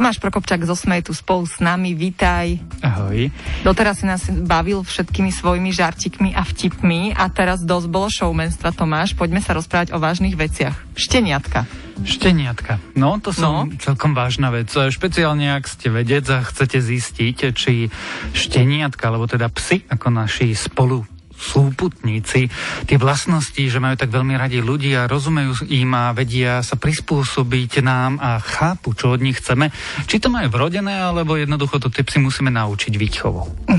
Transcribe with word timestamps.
Tomáš 0.00 0.16
Prokopčák 0.16 0.64
zo 0.64 0.72
Smej 0.72 1.04
tu 1.04 1.12
spolu 1.12 1.44
s 1.44 1.60
nami, 1.60 1.92
vítaj. 1.92 2.56
Ahoj. 2.80 3.28
Doteraz 3.60 4.00
si 4.00 4.08
nás 4.08 4.24
bavil 4.32 4.80
všetkými 4.80 5.28
svojimi 5.28 5.76
žartikmi 5.76 6.32
a 6.32 6.40
vtipmi 6.40 7.12
a 7.12 7.28
teraz 7.28 7.60
dosť 7.60 7.86
bolo 7.92 8.08
showmenstva, 8.08 8.72
Tomáš. 8.72 9.12
Poďme 9.12 9.44
sa 9.44 9.52
rozprávať 9.52 9.92
o 9.92 10.00
vážnych 10.00 10.40
veciach. 10.40 10.72
Šteniatka. 10.96 11.68
Šteniatka. 12.00 12.80
No, 12.96 13.20
to 13.20 13.28
som 13.28 13.68
no. 13.68 13.76
celkom 13.76 14.16
vážna 14.16 14.48
vec. 14.48 14.72
Špeciálne, 14.72 15.52
ak 15.52 15.68
ste 15.68 15.92
vedec 15.92 16.24
a 16.32 16.48
chcete 16.48 16.80
zistiť, 16.80 17.52
či 17.52 17.92
šteniatka, 18.32 19.04
alebo 19.04 19.28
teda 19.28 19.52
psy, 19.52 19.84
ako 19.84 20.16
naši 20.16 20.56
spolu 20.56 21.04
súputníci, 21.40 22.52
tie 22.84 22.96
vlastnosti, 23.00 23.56
že 23.56 23.80
majú 23.80 23.96
tak 23.96 24.12
veľmi 24.12 24.36
radi 24.36 24.60
ľudí 24.60 24.92
a 24.92 25.08
rozumejú 25.08 25.64
im 25.72 25.90
a 25.96 26.12
vedia 26.12 26.60
sa 26.60 26.76
prispôsobiť 26.76 27.80
nám 27.80 28.20
a 28.20 28.36
chápu, 28.36 28.92
čo 28.92 29.16
od 29.16 29.24
nich 29.24 29.40
chceme. 29.40 29.72
Či 30.04 30.20
to 30.20 30.28
majú 30.28 30.52
vrodené, 30.52 31.00
alebo 31.00 31.40
jednoducho 31.40 31.80
to 31.80 31.88
tie 31.88 32.04
psy 32.04 32.20
musíme 32.20 32.52
naučiť 32.52 32.92
výchovou. 33.00 33.69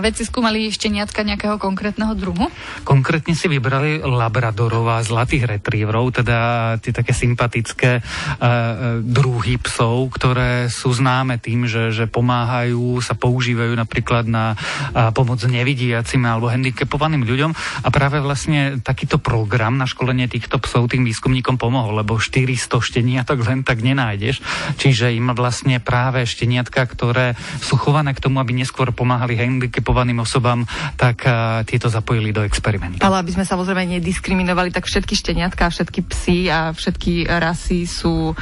A 0.00 0.08
veci 0.08 0.24
skúmali 0.24 0.72
šteniatka 0.72 1.20
nejakého 1.20 1.60
konkrétneho 1.60 2.16
druhu? 2.16 2.48
Konkrétne 2.88 3.36
si 3.36 3.52
vybrali 3.52 4.00
labradorov 4.00 4.88
a 4.88 5.04
zlatých 5.04 5.44
retrieverov, 5.44 6.24
teda 6.24 6.38
tie 6.80 6.88
také 6.88 7.12
sympatické 7.12 8.00
uh, 8.00 9.04
druhy 9.04 9.60
psov, 9.60 10.08
ktoré 10.16 10.72
sú 10.72 10.96
známe 10.96 11.36
tým, 11.36 11.68
že, 11.68 11.92
že 11.92 12.08
pomáhajú, 12.08 13.04
sa 13.04 13.12
používajú 13.12 13.76
napríklad 13.76 14.24
na 14.24 14.56
uh, 14.56 15.12
pomoc 15.12 15.44
nevidiacim 15.44 16.24
alebo 16.24 16.48
handicapovaným 16.48 17.28
ľuďom 17.28 17.52
a 17.84 17.88
práve 17.92 18.24
vlastne 18.24 18.80
takýto 18.80 19.20
program 19.20 19.76
na 19.76 19.84
školenie 19.84 20.32
týchto 20.32 20.64
psov 20.64 20.88
tým 20.88 21.04
výskumníkom 21.04 21.60
pomohol, 21.60 22.00
lebo 22.00 22.16
400 22.16 22.72
šteniatok 22.80 23.44
len 23.44 23.68
tak 23.68 23.84
nenájdeš. 23.84 24.40
Čiže 24.80 25.12
im 25.12 25.28
vlastne 25.36 25.76
práve 25.76 26.24
šteniatka, 26.24 26.88
ktoré 26.88 27.36
sú 27.60 27.76
chované 27.76 28.16
k 28.16 28.24
tomu, 28.24 28.40
aby 28.40 28.56
neskôr 28.56 28.88
pomáhali 28.96 29.36
handicapovaným 29.36 29.89
osobám, 30.20 30.64
tak 30.94 31.26
uh, 31.26 31.62
tieto 31.66 31.90
zapojili 31.90 32.30
do 32.30 32.44
experimentu. 32.44 33.02
Ale 33.02 33.20
aby 33.20 33.34
sme 33.34 33.44
samozrejme 33.44 34.00
nediskriminovali, 34.00 34.70
tak 34.70 34.86
všetky 34.86 35.14
šteniatka, 35.16 35.70
všetky 35.70 36.00
psy 36.10 36.48
a 36.48 36.70
všetky 36.72 37.26
rasy 37.26 37.84
sú 37.84 38.32
uh, 38.32 38.36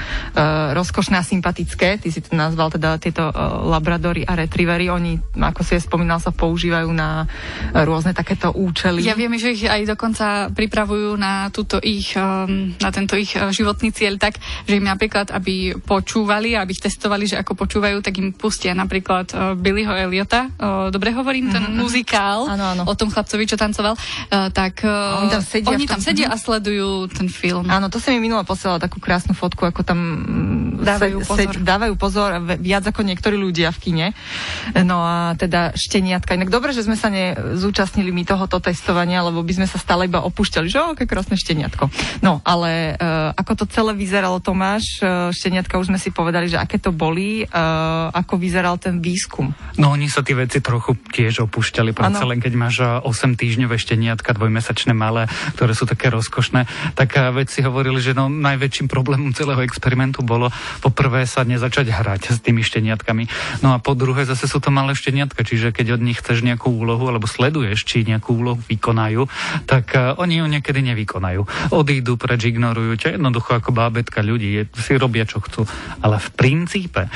rozkošné 0.75 1.17
a 1.19 1.25
sympatické. 1.25 1.99
Ty 1.99 2.09
si 2.09 2.21
to 2.21 2.37
nazval 2.37 2.73
teda 2.73 3.01
tieto 3.01 3.29
uh, 3.29 3.65
labradory 3.67 4.25
a 4.29 4.37
retrievery. 4.37 4.93
Oni, 4.93 5.17
ako 5.37 5.61
si 5.65 5.79
je 5.79 5.87
spomínal, 5.87 6.21
sa 6.21 6.35
používajú 6.35 6.91
na 6.93 7.25
rôzne 7.73 8.13
takéto 8.13 8.53
účely. 8.53 9.05
Ja 9.05 9.19
viem, 9.19 9.35
že 9.39 9.55
ich 9.55 9.65
aj 9.65 9.89
dokonca 9.89 10.53
pripravujú 10.53 11.17
na, 11.17 11.49
túto 11.55 11.81
ich, 11.81 12.13
um, 12.19 12.75
na 12.79 12.91
tento 12.93 13.15
ich 13.17 13.33
životný 13.35 13.91
cieľ 13.95 14.21
tak, 14.21 14.41
že 14.67 14.77
im 14.77 14.87
napríklad, 14.87 15.31
aby 15.31 15.79
počúvali, 15.79 16.59
aby 16.59 16.75
ich 16.75 16.83
testovali, 16.83 17.25
že 17.25 17.39
ako 17.39 17.55
počúvajú, 17.55 18.03
tak 18.03 18.19
im 18.19 18.35
pustia 18.35 18.75
napríklad 18.75 19.57
Billyho 19.57 19.95
Eliota. 19.95 20.51
Dobre 20.91 21.15
hovorím, 21.39 21.55
ten 21.55 21.63
mm-hmm. 21.63 21.79
muzikál 21.79 22.41
ano, 22.49 22.65
ano. 22.75 22.83
o 22.89 22.95
tom 22.99 23.09
chlapcovi, 23.13 23.45
čo 23.47 23.57
tancoval. 23.61 23.95
Tak 24.31 24.83
a 24.83 25.23
oni 25.23 25.29
tam 25.31 25.45
sedia, 25.45 25.71
oni 25.71 25.87
tam 25.87 26.01
sedia 26.03 26.27
a 26.33 26.37
sledujú 26.41 27.07
ten 27.13 27.31
film. 27.31 27.71
Áno, 27.71 27.87
to 27.93 28.03
sa 28.03 28.11
mi 28.11 28.19
minulo 28.19 28.43
posielala 28.43 28.83
takú 28.83 28.99
krásnu 28.99 29.37
fotku, 29.37 29.63
ako 29.69 29.87
tam 29.87 29.99
mm, 30.01 30.83
dávajú 30.83 31.19
se, 31.23 31.29
pozor. 31.29 31.55
Se, 31.55 31.63
dávajú 31.63 31.95
pozor 32.01 32.31
viac 32.59 32.85
ako 32.89 33.07
niektorí 33.07 33.37
ľudia 33.39 33.71
v 33.71 33.79
kine. 33.79 34.07
No 34.83 35.05
a 35.05 35.37
teda 35.39 35.77
šteniatka. 35.77 36.35
Inak 36.35 36.51
dobre, 36.51 36.73
že 36.75 36.83
sme 36.83 36.97
sa 36.99 37.13
nezúčastnili 37.13 38.11
my 38.11 38.25
toho 38.25 38.39
tohoto 38.39 38.71
testovania, 38.71 39.21
lebo 39.27 39.43
by 39.43 39.51
sme 39.51 39.67
sa 39.67 39.83
stále 39.83 40.07
iba 40.07 40.23
opúšťali, 40.23 40.71
že 40.71 40.79
aké 40.79 41.11
krásne 41.11 41.35
šteniatko. 41.35 41.91
No, 42.23 42.39
ale 42.47 42.95
uh, 42.95 43.35
ako 43.35 43.53
to 43.61 43.65
celé 43.67 43.99
vyzeralo, 43.99 44.39
Tomáš, 44.39 45.03
uh, 45.03 45.35
šteniatka 45.35 45.75
už 45.75 45.91
sme 45.91 45.99
si 45.99 46.15
povedali, 46.15 46.47
že 46.47 46.55
aké 46.55 46.79
to 46.79 46.95
boli, 46.95 47.43
uh, 47.43 48.15
ako 48.15 48.39
vyzeral 48.39 48.79
ten 48.79 49.03
výskum. 49.03 49.51
No, 49.75 49.91
oni 49.91 50.07
sa 50.07 50.23
tie 50.23 50.39
veci 50.39 50.63
trochu 50.63 50.95
tiež 51.19 51.51
opúšťali, 51.51 51.91
predsa 51.91 52.23
len 52.23 52.39
keď 52.39 52.53
máš 52.55 52.77
8 53.03 53.35
týždňové 53.35 53.75
šteniatka, 53.75 54.39
dvojmesačné 54.39 54.95
malé, 54.95 55.27
ktoré 55.59 55.75
sú 55.75 55.83
také 55.83 56.15
rozkošné, 56.15 56.95
tak 56.95 57.19
vedci 57.35 57.67
hovorili, 57.67 57.99
že 57.99 58.15
no, 58.15 58.31
najväčším 58.31 58.87
problémom 58.87 59.35
celého 59.35 59.59
experimentu 59.67 60.23
bolo 60.23 60.55
poprvé 60.79 61.27
sa 61.27 61.43
nezačať 61.43 61.91
hrať 61.91 62.23
s 62.31 62.39
tými 62.39 62.63
šteniatkami. 62.63 63.27
No 63.67 63.75
a 63.75 63.83
po 63.83 63.99
druhé 63.99 64.23
zase 64.23 64.47
sú 64.47 64.63
to 64.63 64.71
malé 64.71 64.95
šteniatka, 64.95 65.43
čiže 65.43 65.75
keď 65.75 65.99
od 65.99 66.05
nich 66.07 66.23
chceš 66.23 66.47
nejakú 66.47 66.71
úlohu 66.71 67.11
alebo 67.11 67.27
sleduješ, 67.27 67.83
či 67.83 68.07
nejakú 68.07 68.39
úlohu 68.39 68.63
vykonajú, 68.71 69.27
tak 69.67 69.99
uh, 69.99 70.15
oni 70.23 70.39
ju 70.39 70.47
niekedy 70.47 70.87
nevykonajú. 70.95 71.75
Odídu 71.75 72.15
preč, 72.15 72.47
ignorujú 72.47 72.95
ťa, 72.95 73.19
jednoducho 73.19 73.59
ako 73.59 73.75
bábetka 73.75 74.23
ľudí, 74.23 74.71
si 74.79 74.95
robia 74.95 75.27
čo 75.27 75.43
chcú. 75.43 75.67
Ale 75.99 76.23
v 76.23 76.29
princípe 76.39 77.11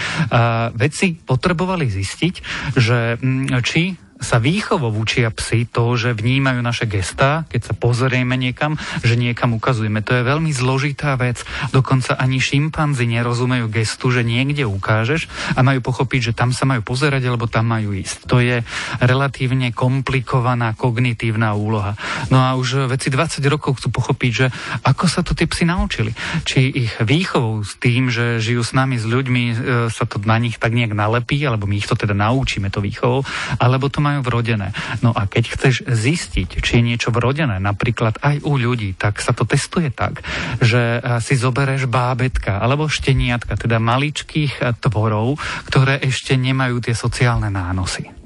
veci 0.74 1.14
potrebovali 1.14 1.86
zistiť, 1.86 2.34
že 2.74 3.20
um, 3.20 3.46
či 3.60 3.91
sa 4.22 4.38
výchovou 4.38 4.94
učia 4.94 5.28
psi 5.34 5.66
to, 5.68 5.98
že 5.98 6.14
vnímajú 6.14 6.62
naše 6.62 6.86
gestá, 6.86 7.44
keď 7.50 7.60
sa 7.68 7.74
pozrieme 7.74 8.38
niekam, 8.38 8.78
že 9.02 9.18
niekam 9.18 9.58
ukazujeme. 9.58 10.00
To 10.06 10.14
je 10.16 10.22
veľmi 10.22 10.54
zložitá 10.54 11.18
vec. 11.18 11.42
Dokonca 11.74 12.14
ani 12.14 12.38
šimpanzi 12.38 13.10
nerozumejú 13.10 13.66
gestu, 13.68 14.14
že 14.14 14.22
niekde 14.22 14.62
ukážeš 14.64 15.26
a 15.58 15.60
majú 15.66 15.82
pochopiť, 15.82 16.32
že 16.32 16.36
tam 16.38 16.54
sa 16.54 16.64
majú 16.64 16.86
pozerať 16.86 17.26
alebo 17.26 17.50
tam 17.50 17.74
majú 17.74 17.92
ísť. 17.92 18.30
To 18.30 18.38
je 18.38 18.62
relatívne 19.02 19.74
komplikovaná 19.74 20.78
kognitívna 20.78 21.52
úloha. 21.58 21.98
No 22.30 22.38
a 22.38 22.54
už 22.54 22.86
veci 22.86 23.10
20 23.10 23.42
rokov 23.50 23.82
chcú 23.82 23.90
pochopiť, 23.90 24.32
že 24.32 24.46
ako 24.86 25.04
sa 25.10 25.26
to 25.26 25.34
tí 25.34 25.50
psi 25.50 25.66
naučili. 25.66 26.14
Či 26.46 26.70
ich 26.70 26.92
výchovou 27.02 27.66
s 27.66 27.74
tým, 27.82 28.08
že 28.08 28.38
žijú 28.38 28.62
s 28.62 28.72
nami, 28.72 28.96
s 28.96 29.04
ľuďmi, 29.04 29.44
e, 29.50 29.54
sa 29.90 30.06
to 30.06 30.22
na 30.22 30.38
nich 30.38 30.56
tak 30.62 30.70
nejak 30.70 30.94
nalepí, 30.94 31.42
alebo 31.42 31.66
my 31.66 31.82
ich 31.82 31.90
to 31.90 31.98
teda 31.98 32.14
naučíme 32.14 32.70
to 32.70 32.78
výchovou, 32.78 33.26
alebo 33.58 33.90
to 33.90 33.98
má 33.98 34.11
majú 34.12 34.20
vrodené. 34.28 34.76
No 35.00 35.16
a 35.16 35.24
keď 35.24 35.44
chceš 35.56 35.88
zistiť, 35.88 36.60
či 36.60 36.72
je 36.78 36.82
niečo 36.84 37.08
vrodené, 37.10 37.56
napríklad 37.58 38.20
aj 38.20 38.44
u 38.44 38.60
ľudí, 38.60 38.92
tak 38.94 39.24
sa 39.24 39.32
to 39.32 39.48
testuje 39.48 39.88
tak, 39.88 40.20
že 40.60 41.00
si 41.24 41.34
zobereš 41.34 41.88
bábetka 41.88 42.60
alebo 42.60 42.92
šteniatka, 42.92 43.56
teda 43.56 43.80
maličkých 43.80 44.80
tvorov, 44.84 45.40
ktoré 45.66 45.98
ešte 45.98 46.38
nemajú 46.38 46.78
tie 46.84 46.94
sociálne 46.94 47.50
nánosy. 47.50 48.21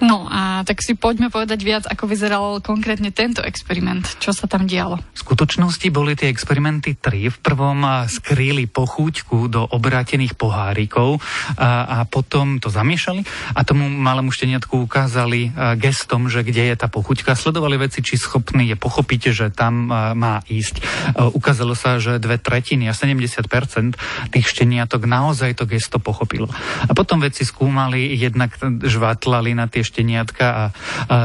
No 0.00 0.24
a 0.32 0.64
tak 0.64 0.80
si 0.80 0.96
poďme 0.96 1.28
povedať 1.28 1.60
viac, 1.60 1.84
ako 1.84 2.08
vyzeral 2.08 2.64
konkrétne 2.64 3.12
tento 3.12 3.44
experiment. 3.44 4.08
Čo 4.16 4.32
sa 4.32 4.48
tam 4.48 4.64
dialo? 4.64 4.96
V 4.96 5.18
skutočnosti 5.20 5.86
boli 5.92 6.16
tie 6.16 6.32
experimenty 6.32 6.96
tri. 6.96 7.28
V 7.28 7.36
prvom 7.36 7.84
skrýli 8.08 8.64
pochúťku 8.64 9.52
do 9.52 9.68
obrátených 9.68 10.40
pohárikov 10.40 11.20
a, 11.60 11.84
a 11.84 11.98
potom 12.08 12.56
to 12.56 12.72
zamiešali 12.72 13.24
a 13.52 13.60
tomu 13.66 13.86
malému 13.92 14.32
šteniatku 14.32 14.88
ukázali 14.88 15.52
gestom, 15.76 16.32
že 16.32 16.40
kde 16.40 16.72
je 16.72 16.76
tá 16.80 16.88
pochúťka. 16.88 17.36
Sledovali 17.36 17.76
veci, 17.76 18.00
či 18.00 18.16
schopný 18.16 18.72
je 18.72 18.76
pochopiť, 18.80 19.20
že 19.36 19.46
tam 19.52 19.92
má 20.16 20.40
ísť. 20.48 20.80
Ukázalo 21.36 21.76
sa, 21.76 22.00
že 22.00 22.16
dve 22.16 22.40
tretiny 22.40 22.88
a 22.88 22.96
70% 22.96 24.32
tých 24.32 24.46
šteniatok 24.48 25.04
naozaj 25.04 25.60
to 25.60 25.68
gesto 25.68 26.00
pochopilo. 26.00 26.48
A 26.88 26.92
potom 26.96 27.20
veci 27.20 27.44
skúmali, 27.44 28.16
jednak 28.16 28.56
žvatlali 28.80 29.49
pozerali 29.50 29.58
na 29.58 29.66
tie 29.66 29.82
šteniatka 29.82 30.46
a, 30.46 30.54
a 30.54 30.64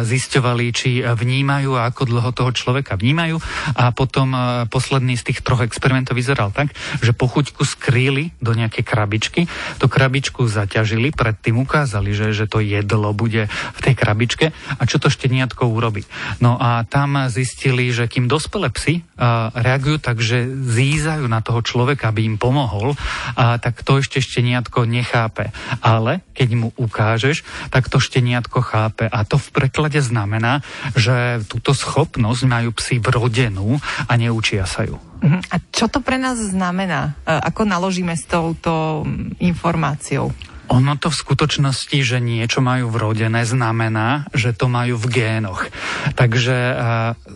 zisťovali, 0.01 0.65
či 0.73 0.89
vnímajú 1.05 1.77
a 1.77 1.87
ako 1.89 2.09
dlho 2.09 2.31
toho 2.33 2.51
človeka 2.51 2.97
vnímajú. 2.97 3.37
A 3.77 3.93
potom 3.93 4.33
a, 4.33 4.65
posledný 4.65 5.13
z 5.17 5.31
tých 5.31 5.39
troch 5.45 5.61
experimentov 5.61 6.17
vyzeral 6.17 6.49
tak, 6.49 6.73
že 7.01 7.13
po 7.13 7.29
chuťku 7.29 7.61
skrýli 7.61 8.33
do 8.41 8.57
nejakej 8.57 8.83
krabičky, 8.83 9.41
tú 9.77 9.85
krabičku 9.85 10.49
zaťažili, 10.49 11.13
predtým 11.13 11.61
ukázali, 11.61 12.17
že, 12.17 12.33
že 12.33 12.49
to 12.49 12.61
jedlo 12.65 13.13
bude 13.13 13.45
v 13.49 13.79
tej 13.79 13.93
krabičke 13.93 14.45
a 14.51 14.81
čo 14.89 14.97
to 14.97 15.13
šteniatko 15.13 15.69
urobí. 15.69 16.01
No 16.41 16.57
a 16.57 16.81
tam 16.89 17.29
zistili, 17.29 17.93
že 17.93 18.09
kým 18.09 18.25
dospelé 18.25 18.73
psy 18.73 19.05
a, 19.15 19.53
reagujú 19.53 20.01
tak, 20.01 20.17
že 20.17 20.49
zízajú 20.49 21.29
na 21.29 21.45
toho 21.45 21.61
človeka, 21.61 22.09
aby 22.09 22.25
im 22.25 22.37
pomohol, 22.41 22.97
a, 23.37 23.61
tak 23.61 23.85
to 23.85 24.01
ešte 24.01 24.17
šteniatko 24.23 24.89
nechápe. 24.89 25.53
Ale 25.85 26.25
keď 26.33 26.49
mu 26.57 26.69
ukážeš, 26.75 27.43
tak 27.69 27.87
to 27.91 27.99
šteniatko 27.99 28.14
chápe. 28.61 29.09
A 29.09 29.23
to 29.25 29.35
v 29.41 29.47
preklade 29.51 29.99
znamená, 29.99 30.61
že 30.93 31.41
túto 31.49 31.73
schopnosť 31.73 32.43
majú 32.47 32.69
psi 32.75 33.01
vrodenú 33.01 33.79
a 34.07 34.13
neučia 34.15 34.63
sa 34.69 34.85
ju. 34.85 34.95
Uh-huh. 34.95 35.41
A 35.49 35.55
čo 35.73 35.89
to 35.89 36.03
pre 36.03 36.21
nás 36.21 36.37
znamená? 36.37 37.17
E, 37.25 37.33
ako 37.33 37.65
naložíme 37.65 38.13
s 38.13 38.29
touto 38.29 39.03
informáciou? 39.41 40.29
Ono 40.73 40.97
to 40.97 41.13
v 41.13 41.19
skutočnosti, 41.21 41.97
že 42.01 42.17
niečo 42.17 42.63
majú 42.63 42.89
vrodené, 42.89 43.45
znamená, 43.45 44.25
že 44.33 44.55
to 44.55 44.65
majú 44.65 44.97
v 44.97 45.07
génoch. 45.13 45.69
Takže 46.17 46.57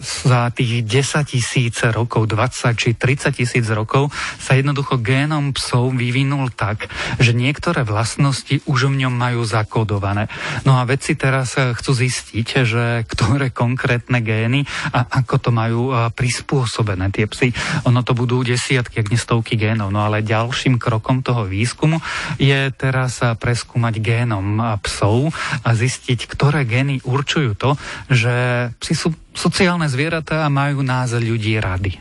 za 0.01 0.49
tých 0.49 0.81
10 0.85 1.29
tisíc 1.29 1.77
rokov, 1.85 2.25
20 2.25 2.73
či 2.73 2.97
30 2.97 3.37
tisíc 3.37 3.65
rokov 3.69 4.09
sa 4.41 4.57
jednoducho 4.57 4.97
génom 4.97 5.53
psov 5.53 5.93
vyvinul 5.93 6.49
tak, 6.49 6.89
že 7.21 7.37
niektoré 7.37 7.85
vlastnosti 7.85 8.65
už 8.65 8.89
v 8.89 9.05
ňom 9.05 9.13
majú 9.13 9.45
zakódované. 9.45 10.31
No 10.65 10.81
a 10.81 10.87
vedci 10.87 11.13
teraz 11.13 11.53
e, 11.59 11.75
chcú 11.75 11.91
zistiť, 11.93 12.47
že 12.65 12.85
ktoré 13.05 13.53
konkrétne 13.53 14.23
gény 14.23 14.65
a 14.95 15.05
ako 15.21 15.35
to 15.37 15.49
majú 15.53 15.81
e, 15.91 16.09
prispôsobené 16.13 17.11
tie 17.13 17.29
psy. 17.29 17.53
Ono 17.85 18.01
to 18.01 18.15
budú 18.17 18.41
desiatky, 18.41 19.03
ak 19.03 19.11
nie 19.11 19.19
stovky 19.19 19.59
génov. 19.59 19.93
No 19.93 20.01
ale 20.01 20.25
ďalším 20.25 20.81
krokom 20.81 21.21
toho 21.21 21.45
výskumu 21.45 21.99
je 22.39 22.71
teraz 22.73 23.18
preskúmať 23.37 23.99
génom 23.99 24.79
psov 24.83 25.31
a 25.63 25.69
zistiť, 25.75 26.25
ktoré 26.25 26.63
gény 26.63 27.03
určujú 27.03 27.53
to, 27.59 27.75
že 28.07 28.33
psi 28.79 28.93
sú 28.95 29.09
sociálne 29.35 29.85
zvieratá 29.87 30.43
a 30.43 30.53
majú 30.53 30.81
nás 30.81 31.13
ľudí 31.13 31.59
rady. 31.59 31.99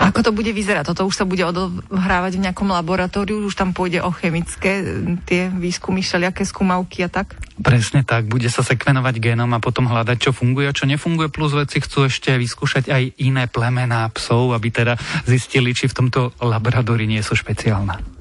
Ako 0.00 0.24
to 0.24 0.32
bude 0.32 0.48
vyzerať? 0.48 0.88
Toto 0.88 1.04
už 1.04 1.12
sa 1.12 1.28
bude 1.28 1.44
odohrávať 1.44 2.40
v 2.40 2.44
nejakom 2.48 2.72
laboratóriu, 2.72 3.44
už 3.44 3.52
tam 3.52 3.76
pôjde 3.76 4.00
o 4.00 4.08
chemické 4.08 4.80
tie 5.28 5.52
výskumy, 5.52 6.00
všelijaké 6.00 6.48
skúmavky 6.48 7.04
a 7.04 7.12
tak? 7.12 7.36
Presne 7.60 8.00
tak, 8.00 8.24
bude 8.24 8.48
sa 8.48 8.64
sekvenovať 8.64 9.20
génom 9.20 9.52
a 9.52 9.60
potom 9.60 9.92
hľadať, 9.92 10.16
čo 10.16 10.30
funguje 10.32 10.72
a 10.72 10.76
čo 10.76 10.88
nefunguje, 10.88 11.28
plus 11.28 11.52
veci 11.52 11.84
chcú 11.84 12.08
ešte 12.08 12.32
vyskúšať 12.32 12.88
aj 12.88 13.02
iné 13.20 13.44
plemená 13.44 14.08
psov, 14.16 14.56
aby 14.56 14.72
teda 14.72 14.96
zistili, 15.28 15.76
či 15.76 15.92
v 15.92 15.96
tomto 16.00 16.32
laboratóriu 16.40 17.04
nie 17.04 17.20
sú 17.20 17.36
špeciálne. 17.36 18.19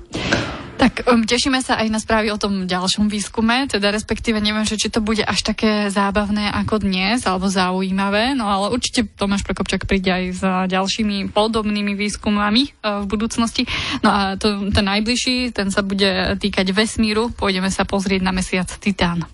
Tak 0.80 1.04
um, 1.12 1.28
tešíme 1.28 1.60
sa 1.60 1.76
aj 1.76 1.92
na 1.92 2.00
správy 2.00 2.32
o 2.32 2.40
tom 2.40 2.64
ďalšom 2.64 3.12
výskume, 3.12 3.68
teda 3.68 3.92
respektíve 3.92 4.40
neviem, 4.40 4.64
že 4.64 4.80
či 4.80 4.88
to 4.88 5.04
bude 5.04 5.20
až 5.20 5.44
také 5.44 5.92
zábavné 5.92 6.48
ako 6.56 6.80
dnes, 6.80 7.28
alebo 7.28 7.52
zaujímavé, 7.52 8.32
no 8.32 8.48
ale 8.48 8.72
určite 8.72 9.04
Tomáš 9.20 9.44
Prokopčak 9.44 9.84
príde 9.84 10.08
aj 10.08 10.24
s 10.32 10.42
ďalšími 10.72 11.36
podobnými 11.36 12.00
výskumami 12.00 12.72
uh, 12.80 13.04
v 13.04 13.06
budúcnosti. 13.12 13.68
No 14.00 14.08
a 14.08 14.22
to, 14.40 14.72
ten 14.72 14.88
najbližší, 14.88 15.52
ten 15.52 15.68
sa 15.68 15.84
bude 15.84 16.40
týkať 16.40 16.72
vesmíru, 16.72 17.28
pôjdeme 17.36 17.68
sa 17.68 17.84
pozrieť 17.84 18.24
na 18.24 18.32
mesiac 18.32 18.72
Titán. 18.80 19.28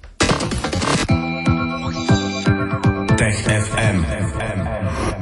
Tech 3.16 3.38
FM. 3.46 4.65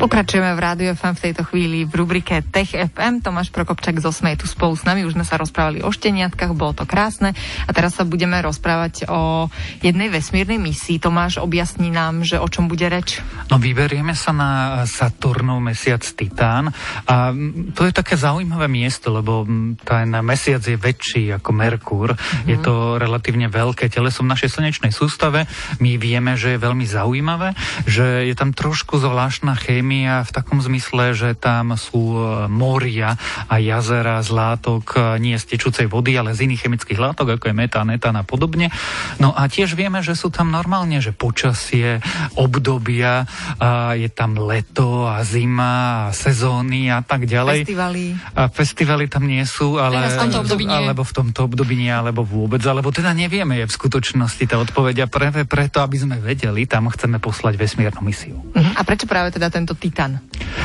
Pokračujeme 0.04 0.52
v 0.52 0.60
Rádiu 0.60 0.92
FM 1.00 1.16
v 1.16 1.24
tejto 1.32 1.48
chvíli 1.48 1.88
v 1.88 2.04
rubrike 2.04 2.44
Tech 2.52 2.76
FM. 2.76 3.24
Tomáš 3.24 3.56
Prokopčak 3.56 4.04
zo 4.04 4.12
Sme 4.12 4.36
tu 4.36 4.52
spolu 4.52 4.76
s 4.76 4.84
nami. 4.84 5.08
Už 5.08 5.16
sme 5.16 5.24
sa 5.24 5.40
rozprávali 5.40 5.80
o 5.80 5.96
šteniatkách, 5.96 6.52
bolo 6.52 6.76
to 6.76 6.84
krásne. 6.84 7.32
A 7.64 7.72
teraz 7.72 7.96
sa 7.96 8.04
budeme 8.04 8.36
rozprávať 8.44 9.08
o 9.08 9.48
jednej 9.80 10.12
vesmírnej 10.12 10.60
misii. 10.60 11.00
Tomáš, 11.00 11.40
objasní 11.40 11.88
nám, 11.88 12.28
že 12.28 12.36
o 12.36 12.44
čom 12.52 12.68
bude 12.68 12.84
reč. 12.84 13.24
No 13.48 13.64
vyberieme 13.64 14.12
sa 14.12 14.36
na 14.36 14.84
Saturnov 14.84 15.64
mesiac 15.64 16.04
Titán. 16.04 16.76
A 17.08 17.32
to 17.72 17.88
je 17.88 17.96
také 17.96 18.20
zaujímavé 18.20 18.68
miesto, 18.68 19.08
lebo 19.08 19.48
ten 19.88 20.12
mesiac 20.20 20.68
je 20.68 20.76
väčší 20.76 21.32
ako 21.40 21.56
Merkúr. 21.56 22.12
Mm-hmm. 22.12 22.52
Je 22.52 22.58
to 22.60 23.00
relatívne 23.00 23.48
veľké 23.48 23.88
teleso 23.88 24.20
v 24.20 24.36
našej 24.36 24.52
slnečnej 24.52 24.92
sústave. 24.92 25.48
My 25.80 25.96
vieme, 25.96 26.36
že 26.36 26.60
je 26.60 26.60
veľmi 26.60 26.84
zaujímavé, 26.84 27.56
že 27.88 28.28
je 28.28 28.36
tam 28.36 28.52
trošku 28.52 29.00
zvláštna 29.00 29.56
chémia 29.56 29.93
chemia 29.94 30.25
v 30.25 30.31
takom 30.34 30.57
zmysle, 30.57 31.13
že 31.13 31.30
tam 31.38 31.78
sú 31.78 32.18
e, 32.18 32.50
moria 32.50 33.13
a 33.45 33.62
jazera 33.62 34.18
z 34.25 34.34
látok 34.34 34.98
e, 34.98 35.22
nie 35.22 35.38
z 35.38 35.54
tečúcej 35.54 35.86
vody, 35.86 36.18
ale 36.18 36.34
z 36.34 36.50
iných 36.50 36.66
chemických 36.66 36.98
látok, 36.98 37.38
ako 37.38 37.54
je 37.54 37.54
metán, 37.54 37.94
etán 37.94 38.18
a 38.18 38.25
podobne. 38.25 38.74
No 39.22 39.38
a 39.38 39.45
tiež 39.45 39.78
vieme, 39.78 40.01
že 40.01 40.18
sú 40.18 40.34
tam 40.34 40.50
normálne, 40.50 40.98
že 40.98 41.13
počasie, 41.13 42.01
obdobia, 42.34 43.30
a 43.62 43.94
je 43.94 44.10
tam 44.10 44.34
leto 44.34 45.06
a 45.06 45.22
zima 45.22 46.10
a 46.10 46.12
sezóny 46.12 46.89
a 46.89 47.06
tak 47.06 47.30
ďalej. 47.30 47.69
Festivaly. 47.69 48.06
A 48.34 48.50
festivaly 48.50 49.06
tam 49.06 49.30
nie 49.30 49.46
sú, 49.46 49.78
ale... 49.78 50.10
v 50.10 50.25
tomto 50.25 50.42
období 50.42 50.66
nie. 50.66 50.74
Alebo 50.74 51.06
v 51.06 51.13
tomto 51.13 51.39
období 51.46 51.78
nie, 51.78 51.94
alebo 51.94 52.25
vôbec, 52.25 52.66
alebo 52.66 52.89
teda 52.89 53.13
nevieme 53.13 53.62
je 53.62 53.69
v 53.69 53.74
skutočnosti 53.78 54.42
tá 54.50 54.57
odpoveď 54.57 55.06
a 55.06 55.07
práve 55.12 55.46
preto, 55.46 55.86
aby 55.86 56.01
sme 56.01 56.18
vedeli, 56.18 56.66
tam 56.66 56.89
chceme 56.89 57.22
poslať 57.22 57.62
vesmírnu 57.62 58.01
misiu. 58.01 58.42
Uh-huh. 58.42 58.74
A 58.74 58.81
prečo 58.81 59.06
práve 59.06 59.30
teda 59.30 59.54
tento 59.54 59.83
Titan? 59.84 60.24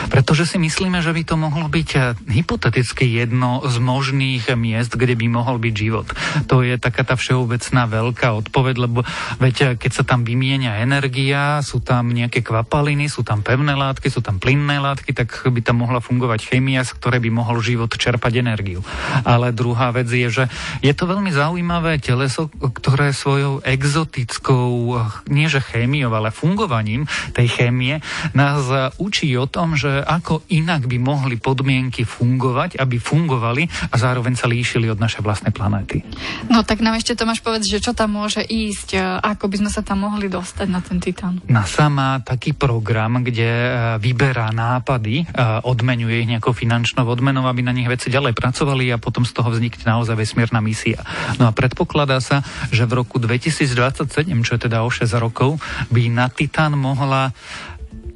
Pretože 0.09 0.49
si 0.49 0.56
myslíme, 0.56 1.03
že 1.05 1.12
by 1.12 1.23
to 1.26 1.37
mohlo 1.37 1.67
byť 1.67 1.88
eh, 1.99 2.03
hypoteticky 2.31 3.05
jedno 3.19 3.61
z 3.67 3.76
možných 3.82 4.47
miest, 4.55 4.94
kde 4.94 5.19
by 5.19 5.26
mohol 5.29 5.59
byť 5.61 5.75
život. 5.75 6.06
To 6.49 6.65
je 6.65 6.79
taká 6.81 7.05
tá 7.05 7.19
všeobecná 7.19 7.85
veľká 7.91 8.32
odpoveď, 8.47 8.75
lebo 8.79 9.03
veď 9.43 9.56
eh, 9.61 9.69
keď 9.76 9.91
sa 9.93 10.05
tam 10.06 10.25
vymienia 10.25 10.81
energia, 10.81 11.61
sú 11.67 11.85
tam 11.85 12.15
nejaké 12.15 12.41
kvapaliny, 12.41 13.11
sú 13.11 13.26
tam 13.26 13.44
pevné 13.44 13.76
látky, 13.76 14.09
sú 14.09 14.25
tam 14.25 14.41
plynné 14.41 14.81
látky, 14.81 15.12
tak 15.12 15.29
by 15.50 15.61
tam 15.61 15.85
mohla 15.85 16.00
fungovať 16.00 16.55
chémia, 16.55 16.87
z 16.87 16.94
ktorej 16.97 17.20
by 17.25 17.31
mohol 17.35 17.61
život 17.61 17.93
čerpať 17.93 18.41
energiu. 18.41 18.81
Ale 19.26 19.53
druhá 19.53 19.93
vec 19.93 20.09
je, 20.09 20.29
že 20.31 20.44
je 20.81 20.93
to 20.94 21.05
veľmi 21.11 21.35
zaujímavé 21.35 22.00
teleso, 22.00 22.49
ktoré 22.49 23.12
svojou 23.12 23.61
exotickou, 23.67 24.70
eh, 24.94 25.03
nie 25.29 25.50
že 25.50 25.61
chémiou, 25.61 26.12
ale 26.15 26.32
fungovaním 26.32 27.05
tej 27.35 27.49
chémie 27.50 28.00
nás 28.32 28.93
učí 28.98 29.30
o 29.38 29.46
tom, 29.46 29.78
že 29.78 30.02
ako 30.02 30.44
inak 30.50 30.90
by 30.90 30.98
mohli 30.98 31.38
podmienky 31.38 32.02
fungovať, 32.02 32.76
aby 32.76 32.98
fungovali 32.98 33.90
a 33.90 33.94
zároveň 33.96 34.34
sa 34.34 34.50
líšili 34.50 34.90
od 34.90 34.98
našej 34.98 35.22
vlastnej 35.22 35.54
planéty. 35.54 36.02
No 36.50 36.66
tak 36.66 36.82
nám 36.82 36.98
ešte 36.98 37.14
Tomáš 37.14 37.40
povedz, 37.40 37.70
že 37.70 37.80
čo 37.80 37.94
tam 37.94 38.18
môže 38.18 38.42
ísť, 38.42 38.88
e, 38.94 39.00
ako 39.22 39.48
by 39.48 39.56
sme 39.64 39.70
sa 39.70 39.80
tam 39.86 40.04
mohli 40.04 40.26
dostať 40.26 40.66
na 40.68 40.82
ten 40.82 40.98
Titan. 40.98 41.40
NASA 41.46 41.86
má 41.88 42.18
taký 42.20 42.52
program, 42.52 43.22
kde 43.22 43.48
e, 43.48 43.70
vyberá 44.02 44.50
nápady, 44.50 45.22
e, 45.22 45.24
odmenuje 45.64 46.26
ich 46.26 46.30
nejakou 46.30 46.52
finančnou 46.52 47.06
odmenou, 47.06 47.46
aby 47.46 47.62
na 47.62 47.72
nich 47.72 47.86
veci 47.86 48.10
ďalej 48.10 48.34
pracovali 48.34 48.90
a 48.92 49.00
potom 49.00 49.22
z 49.22 49.32
toho 49.32 49.54
vznikne 49.54 49.86
naozaj 49.86 50.18
vesmírna 50.18 50.58
misia. 50.58 51.00
No 51.38 51.48
a 51.48 51.54
predpokladá 51.54 52.18
sa, 52.18 52.42
že 52.74 52.84
v 52.84 53.00
roku 53.00 53.22
2027, 53.22 54.10
čo 54.42 54.52
je 54.58 54.60
teda 54.66 54.82
o 54.82 54.90
6 54.90 55.06
rokov, 55.16 55.62
by 55.88 56.02
na 56.10 56.26
Titan 56.28 56.74
mohla 56.74 57.30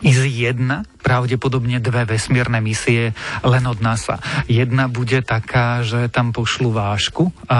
ísť 0.02 0.24
jedna, 0.26 0.82
pravdepodobne 1.02 1.82
dve 1.82 2.06
vesmírne 2.06 2.62
misie 2.62 3.14
len 3.42 3.64
od 3.66 3.78
NASA. 3.82 4.22
Jedna 4.46 4.86
bude 4.86 5.22
taká, 5.22 5.82
že 5.82 6.06
tam 6.10 6.30
pošlu 6.30 6.70
vášku 6.70 7.30
a 7.50 7.58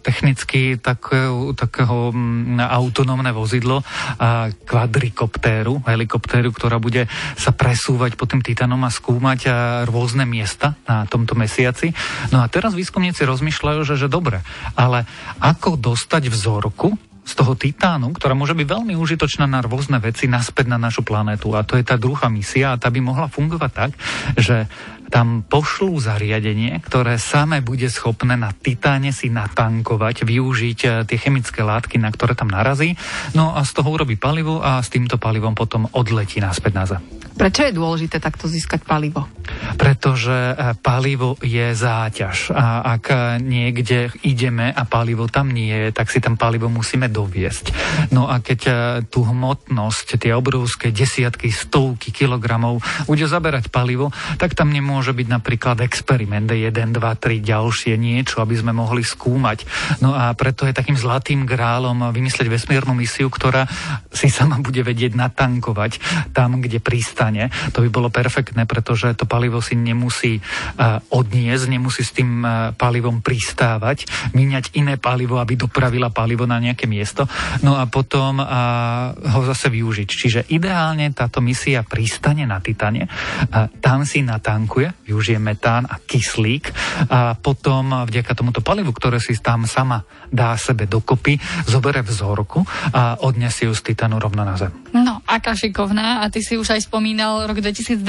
technicky 0.00 0.80
takého, 0.80 1.52
takého 1.52 2.12
mm, 2.12 2.60
autonómne 2.64 3.32
vozidlo 3.32 3.84
a 4.16 4.52
kvadrikoptéru, 4.52 5.84
helikoptéru, 5.84 6.52
ktorá 6.52 6.80
bude 6.80 7.08
sa 7.36 7.52
presúvať 7.52 8.16
po 8.16 8.24
tým 8.24 8.40
Titanom 8.40 8.80
a 8.84 8.92
skúmať 8.92 9.40
a 9.48 9.56
rôzne 9.84 10.24
miesta 10.24 10.76
na 10.88 11.04
tomto 11.04 11.36
mesiaci. 11.36 11.92
No 12.32 12.40
a 12.40 12.48
teraz 12.48 12.72
výskumníci 12.72 13.24
rozmýšľajú, 13.28 13.80
že, 13.84 13.94
že 14.00 14.08
dobre, 14.08 14.40
ale 14.76 15.04
ako 15.40 15.76
dostať 15.76 16.32
vzorku 16.32 17.07
z 17.28 17.32
toho 17.36 17.52
titánu, 17.52 18.16
ktorá 18.16 18.32
môže 18.32 18.56
byť 18.56 18.64
veľmi 18.64 18.96
užitočná 18.96 19.44
na 19.44 19.60
rôzne 19.60 20.00
veci 20.00 20.24
naspäť 20.24 20.72
na 20.72 20.80
našu 20.80 21.04
planétu. 21.04 21.52
A 21.52 21.60
to 21.60 21.76
je 21.76 21.84
tá 21.84 22.00
druhá 22.00 22.32
misia 22.32 22.72
a 22.72 22.80
tá 22.80 22.88
by 22.88 23.04
mohla 23.04 23.28
fungovať 23.28 23.72
tak, 23.76 23.90
že 24.40 24.64
tam 25.12 25.44
pošlú 25.44 26.00
zariadenie, 26.00 26.80
ktoré 26.84 27.20
samé 27.20 27.64
bude 27.64 27.88
schopné 27.88 28.36
na 28.36 28.52
Titáne 28.52 29.12
si 29.12 29.32
natankovať, 29.32 30.24
využiť 30.24 30.78
eh, 30.84 30.90
tie 31.04 31.18
chemické 31.20 31.60
látky, 31.64 32.00
na 32.00 32.08
ktoré 32.08 32.32
tam 32.32 32.48
narazí, 32.48 32.96
no 33.36 33.52
a 33.56 33.64
z 33.64 33.72
toho 33.76 33.88
urobí 33.92 34.16
palivo 34.16 34.60
a 34.64 34.80
s 34.80 34.88
týmto 34.88 35.20
palivom 35.20 35.52
potom 35.52 35.88
odletí 35.92 36.40
naspäť 36.40 36.72
na 36.72 36.84
Zem. 36.88 37.17
Prečo 37.38 37.64
je 37.64 37.72
dôležité 37.72 38.20
takto 38.20 38.50
získať 38.50 38.84
palivo? 38.84 39.24
Pretože 39.80 40.52
eh, 40.52 40.76
palivo 40.76 41.40
je 41.40 41.72
záťaž 41.72 42.52
a 42.52 42.84
ak 42.98 43.04
eh, 43.08 43.18
niekde 43.40 44.12
ideme 44.26 44.68
a 44.68 44.82
palivo 44.84 45.24
tam 45.30 45.54
nie 45.56 45.88
je, 45.88 45.88
tak 45.96 46.12
si 46.12 46.20
tam 46.20 46.36
palivo 46.36 46.68
musíme 46.68 47.08
doviesť. 47.08 47.72
No 48.12 48.28
a 48.28 48.44
keď 48.44 48.60
tú 49.08 49.24
hmotnosť, 49.24 50.20
tie 50.20 50.36
obrovské 50.36 50.92
desiatky, 50.92 51.48
stovky 51.48 52.12
kilogramov 52.12 52.82
bude 53.08 53.24
zaberať 53.24 53.72
palivo, 53.72 54.12
tak 54.36 54.52
tam 54.52 54.68
nemôže 54.68 54.98
môže 54.98 55.14
byť 55.14 55.28
napríklad 55.30 55.78
experiment 55.86 56.50
1, 56.50 56.74
2, 56.74 56.98
3, 56.98 57.38
ďalšie 57.38 57.94
niečo, 57.94 58.42
aby 58.42 58.58
sme 58.58 58.74
mohli 58.74 59.06
skúmať. 59.06 59.62
No 60.02 60.10
a 60.10 60.34
preto 60.34 60.66
je 60.66 60.74
takým 60.74 60.98
zlatým 60.98 61.46
grálom 61.46 62.10
vymyslieť 62.10 62.50
vesmírnu 62.50 62.98
misiu, 62.98 63.30
ktorá 63.30 63.70
si 64.10 64.26
sama 64.26 64.58
bude 64.58 64.82
vedieť 64.82 65.14
natankovať 65.14 66.02
tam, 66.34 66.58
kde 66.58 66.82
pristane. 66.82 67.27
To 67.76 67.84
by 67.84 67.88
bolo 67.92 68.08
perfektné, 68.08 68.64
pretože 68.64 69.12
to 69.14 69.28
palivo 69.28 69.60
si 69.60 69.76
nemusí 69.76 70.38
uh, 70.38 71.00
odniesť, 71.12 71.64
nemusí 71.68 72.02
s 72.02 72.16
tým 72.16 72.42
uh, 72.42 72.72
palivom 72.72 73.20
pristávať, 73.20 74.08
míňať 74.32 74.74
iné 74.78 74.96
palivo, 74.96 75.38
aby 75.38 75.54
dopravila 75.54 76.08
palivo 76.08 76.48
na 76.48 76.58
nejaké 76.62 76.88
miesto, 76.88 77.28
no 77.60 77.76
a 77.76 77.84
potom 77.86 78.40
uh, 78.40 79.12
ho 79.14 79.40
zase 79.44 79.68
využiť. 79.68 80.08
Čiže 80.08 80.40
ideálne 80.52 81.10
táto 81.12 81.44
misia 81.44 81.84
pristane 81.84 82.44
na 82.48 82.60
Titane, 82.62 83.08
tam 83.80 84.04
si 84.04 84.20
natankuje 84.20 85.08
využije. 85.08 85.38
Metán 85.38 85.86
a 85.88 85.96
kyslík 86.02 86.70
a 87.08 87.32
potom 87.38 88.04
vďaka 88.04 88.34
tomuto 88.34 88.60
palivu, 88.60 88.92
ktoré 88.92 89.22
si 89.22 89.38
tam 89.40 89.64
sama 89.64 90.04
dá 90.28 90.52
sebe 90.58 90.84
dokopy, 90.84 91.40
zobere 91.64 92.04
vzorku 92.04 92.60
a 92.92 93.16
odnesie 93.24 93.70
ju 93.70 93.74
z 93.74 93.92
titanu 93.92 94.20
rovno 94.20 94.44
na 94.44 94.58
zem. 94.60 94.72
No, 94.92 95.17
aká 95.28 95.52
šikovná. 95.52 96.24
A 96.24 96.32
ty 96.32 96.40
si 96.40 96.56
už 96.56 96.72
aj 96.72 96.88
spomínal 96.88 97.44
rok 97.44 97.60
2027, 97.60 98.00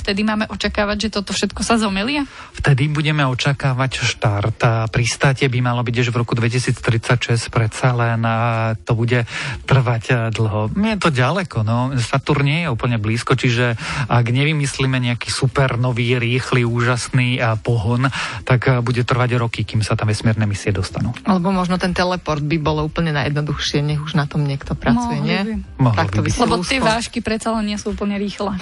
vtedy 0.00 0.20
máme 0.24 0.48
očakávať, 0.48 0.96
že 1.06 1.08
toto 1.20 1.36
všetko 1.36 1.60
sa 1.60 1.76
zomelia? 1.76 2.24
Vtedy 2.56 2.88
budeme 2.88 3.28
očakávať 3.28 4.00
štart. 4.00 4.58
A 4.64 4.72
pristátie 4.88 5.52
by 5.52 5.60
malo 5.60 5.84
byť 5.84 6.08
že 6.08 6.10
v 6.14 6.24
roku 6.24 6.32
2036, 6.32 7.52
predsa 7.52 7.92
len 7.92 8.24
a 8.24 8.72
to 8.72 8.96
bude 8.96 9.28
trvať 9.68 10.32
dlho. 10.32 10.72
Je 10.72 10.96
to 10.96 11.12
ďaleko, 11.12 11.60
no. 11.60 11.92
Saturn 12.00 12.48
nie 12.48 12.64
je 12.64 12.72
úplne 12.72 12.96
blízko, 12.96 13.36
čiže 13.36 13.76
ak 14.08 14.24
nevymyslíme 14.32 14.96
nejaký 14.96 15.28
super 15.28 15.76
nový, 15.76 16.16
rýchly, 16.16 16.64
úžasný 16.64 17.42
pohon, 17.60 18.08
tak 18.48 18.80
bude 18.80 19.02
trvať 19.04 19.36
roky, 19.36 19.66
kým 19.66 19.84
sa 19.84 19.98
tam 19.98 20.08
vesmírne 20.08 20.48
misie 20.48 20.70
dostanú. 20.72 21.12
Alebo 21.26 21.52
možno 21.52 21.76
ten 21.76 21.92
teleport 21.92 22.40
by 22.40 22.56
bolo 22.62 22.86
úplne 22.86 23.12
najjednoduchšie, 23.12 23.82
nech 23.82 24.00
už 24.00 24.14
na 24.14 24.24
tom 24.30 24.46
niekto 24.46 24.78
pracuje, 24.78 25.18
Mohli 25.18 25.28
nie? 25.28 25.40
by. 25.42 25.54
Mohlo 25.82 25.98
Tak 25.98 26.08
to 26.14 26.22
by 26.22 26.30
by 26.30 26.45
Lebo 26.46 26.62
tie 26.62 26.78
vážky 26.78 27.18
predsa 27.18 27.50
len 27.58 27.74
nie 27.74 27.78
sú 27.78 27.92
úplne 27.92 28.14
rýchle. 28.16 28.54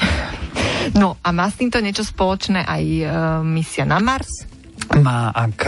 No 0.92 1.16
a 1.24 1.32
má 1.32 1.48
s 1.48 1.56
týmto 1.56 1.80
niečo 1.80 2.04
spoločné 2.04 2.64
aj 2.64 2.84
e, 2.84 3.04
misia 3.40 3.88
na 3.88 4.00
Mars? 4.00 4.44
Má, 4.94 5.34
ak 5.34 5.58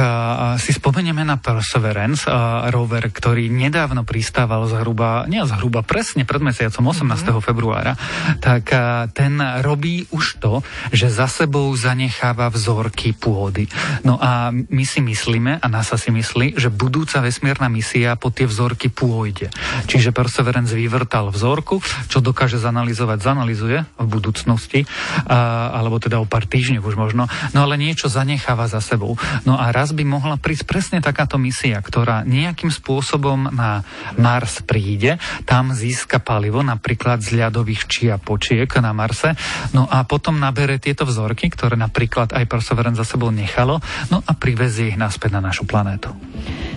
si 0.63 0.71
spomenieme 0.71 1.27
na 1.27 1.35
Perseverance, 1.35 2.31
rover, 2.71 3.11
ktorý 3.11 3.51
nedávno 3.51 4.07
pristával 4.07 4.71
zhruba, 4.71 5.27
nie 5.27 5.43
zhruba, 5.43 5.83
presne 5.83 6.23
pred 6.23 6.39
mesiacom 6.39 6.95
18. 6.95 7.27
Mm-hmm. 7.27 7.43
februára, 7.43 7.99
tak 8.39 8.71
ten 9.13 9.39
robí 9.67 10.07
už 10.15 10.39
to, 10.39 10.63
že 10.95 11.11
za 11.11 11.27
sebou 11.27 11.75
zanecháva 11.75 12.47
vzorky 12.55 13.19
pôdy. 13.19 13.67
No 14.07 14.15
a 14.21 14.55
my 14.55 14.85
si 14.87 15.03
myslíme, 15.03 15.59
a 15.59 15.67
NASA 15.67 15.99
si 15.99 16.15
myslí, 16.15 16.55
že 16.55 16.71
budúca 16.71 17.19
vesmírna 17.19 17.67
misia 17.67 18.15
po 18.15 18.31
tie 18.31 18.47
vzorky 18.47 18.95
pôjde. 18.95 19.51
Čiže 19.91 20.15
Perseverance 20.15 20.73
vyvrtal 20.73 21.35
vzorku, 21.35 21.83
čo 22.07 22.23
dokáže 22.23 22.63
zanalizovať, 22.63 23.19
zanalizuje 23.21 23.79
v 23.99 24.07
budúcnosti, 24.07 24.87
alebo 25.27 25.99
teda 25.99 26.23
o 26.23 26.27
pár 26.29 26.47
týždňov 26.47 26.85
už 26.87 26.97
možno, 26.97 27.27
no 27.53 27.59
ale 27.67 27.75
niečo 27.75 28.07
zanecháva 28.07 28.71
za 28.71 28.79
sebou. 28.79 29.16
No 29.49 29.57
a 29.57 29.73
raz 29.73 29.91
by 29.97 30.05
mohla 30.07 30.37
prísť 30.37 30.65
presne 30.69 30.99
takáto 31.01 31.41
misia, 31.41 31.81
ktorá 31.81 32.23
nejakým 32.23 32.71
spôsobom 32.71 33.51
na 33.53 33.83
Mars 34.17 34.63
príde, 34.63 35.19
tam 35.49 35.73
získa 35.73 36.21
palivo, 36.23 36.61
napríklad 36.63 37.23
z 37.23 37.41
ľadových 37.41 37.89
čiapočiek 37.89 38.69
na 38.81 38.93
Marse, 38.93 39.35
no 39.73 39.89
a 39.89 40.05
potom 40.05 40.37
nabere 40.37 40.77
tieto 40.77 41.09
vzorky, 41.09 41.49
ktoré 41.49 41.75
napríklad 41.75 42.35
aj 42.37 42.45
Perseverance 42.47 43.01
za 43.01 43.07
sebou 43.17 43.33
nechalo, 43.33 43.81
no 44.13 44.21
a 44.25 44.33
privezie 44.37 44.93
ich 44.95 45.01
naspäť 45.01 45.39
na 45.39 45.43
našu 45.43 45.65
planétu. 45.65 46.13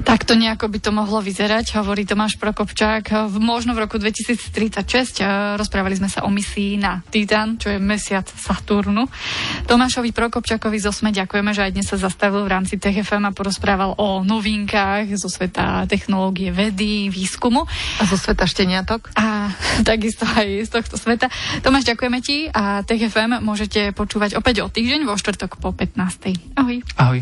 Takto 0.10 0.34
nejako 0.34 0.74
by 0.74 0.80
to 0.82 0.89
mohlo 0.89 1.22
vyzerať, 1.22 1.78
hovorí 1.78 2.01
Tomáš 2.01 2.42
Prokopčák. 2.42 3.30
Možno 3.38 3.78
v 3.78 3.86
roku 3.86 4.01
2036 4.01 5.22
eh, 5.22 5.54
rozprávali 5.54 5.94
sme 5.94 6.10
sa 6.10 6.25
o 6.25 6.34
misii 6.34 6.82
na 6.82 7.06
Titan, 7.13 7.62
čo 7.62 7.70
je 7.70 7.78
mesiac 7.78 8.25
Saturnu. 8.25 9.06
Tomášovi 9.70 10.10
Prokopčákovi 10.10 10.82
zo 10.82 10.89
SME 10.89 11.13
ďakujeme, 11.13 11.54
že 11.54 11.62
aj 11.62 11.72
dnes 11.78 11.86
sa 11.86 12.01
zastavil 12.01 12.42
v 12.42 12.50
rámci 12.50 12.82
TFM 12.82 13.30
a 13.30 13.36
porozprával 13.38 14.01
o 14.01 14.25
novinkách 14.25 15.13
zo 15.13 15.30
sveta 15.30 15.86
technológie, 15.86 16.50
vedy, 16.50 17.13
výskumu 17.13 17.70
A 18.01 18.04
zo 18.10 18.18
sveta 18.18 18.50
šteniatok? 18.50 19.13
a 19.13 19.54
takisto 19.86 20.25
aj 20.25 20.66
z 20.66 20.70
tohto 20.74 20.98
sveta. 20.98 21.30
Tomáš, 21.62 21.86
ďakujeme 21.86 22.18
ti 22.25 22.50
a 22.50 22.82
TFM 22.82 23.46
môžete 23.46 23.94
počúvať 23.94 24.42
opäť 24.42 24.66
o 24.66 24.74
týždeň 24.74 25.06
vo 25.06 25.13
štvrtok 25.13 25.62
po 25.62 25.70
15. 25.70 26.58
Ahoj. 26.58 26.82
Ahoj. 26.98 27.22